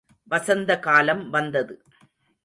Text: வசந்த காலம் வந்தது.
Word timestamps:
வசந்த 0.27 0.79
காலம் 0.79 1.29
வந்தது. 1.29 1.83